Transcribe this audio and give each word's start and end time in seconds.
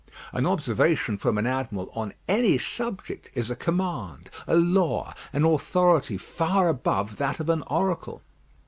An 0.33 0.47
observation 0.47 1.19
from 1.19 1.37
an 1.37 1.45
admiral 1.45 1.91
on 1.93 2.15
any 2.27 2.57
subject 2.57 3.29
is 3.35 3.51
a 3.51 3.55
command, 3.55 4.31
a 4.47 4.55
law, 4.55 5.13
an 5.31 5.45
authority 5.45 6.17
far 6.17 6.67
above 6.67 7.17
that 7.17 7.39
of 7.39 7.51
an 7.51 7.61
oracle. 7.67 8.23